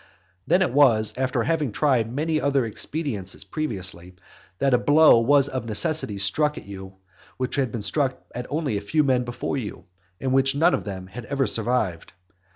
[0.47, 4.15] Then it was, after having tried many other expedients previously,
[4.57, 6.95] that a blow was of necessity struck at you
[7.37, 9.85] which had been struck at only few men before you,
[10.19, 12.13] and which none of them had ever survived.